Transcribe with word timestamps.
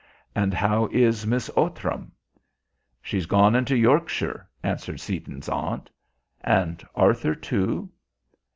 And 0.33 0.51
how 0.51 0.87
is 0.87 1.27
Miss 1.27 1.47
Outram?" 1.55 2.11
"She's 3.03 3.27
gone 3.27 3.53
into 3.53 3.77
Yorkshire," 3.77 4.49
answered 4.63 4.99
Seaton's 4.99 5.47
aunt. 5.47 5.91
"And 6.43 6.83
Arthur 6.95 7.35
too?" 7.35 7.87